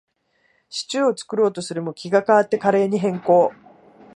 [0.69, 3.53] シチューを作ろうとするも、気が変わってカレーに変更